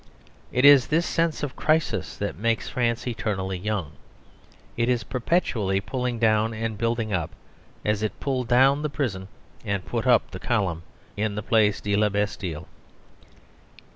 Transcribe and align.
It 0.51 0.65
is 0.65 0.87
this 0.87 1.05
sense 1.05 1.43
of 1.43 1.55
crisis 1.55 2.17
that 2.17 2.35
makes 2.35 2.67
France 2.67 3.05
eternally 3.05 3.59
young. 3.59 3.91
It 4.75 4.89
is 4.89 5.03
perpetually 5.03 5.79
pulling 5.79 6.17
down 6.17 6.55
and 6.55 6.75
building 6.75 7.13
up, 7.13 7.29
as 7.85 8.01
it 8.01 8.19
pulled 8.19 8.47
down 8.47 8.81
the 8.81 8.89
prison 8.89 9.27
and 9.63 9.85
put 9.85 10.07
up 10.07 10.31
the 10.31 10.39
column 10.39 10.81
in 11.15 11.35
the 11.35 11.43
Place 11.43 11.81
de 11.81 11.95
La 11.95 12.09
Bastille. 12.09 12.67